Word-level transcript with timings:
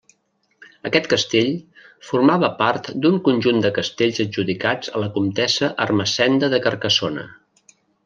Aquest 0.89 1.09
castell 1.11 1.51
formava 2.07 2.49
part 2.63 2.89
d'un 3.05 3.21
conjunt 3.29 3.61
de 3.67 3.73
castells 3.77 4.25
adjudicats 4.27 4.93
a 4.97 5.05
la 5.07 5.11
comtessa 5.21 5.71
Ermessenda 5.89 6.55
de 6.57 6.63
Carcassona. 6.69 7.33